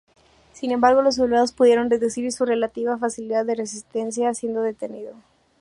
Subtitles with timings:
[0.51, 5.13] Sin embargo, los sublevados pudieron reducir con relativa facilidad su resistencia, siendo detenido.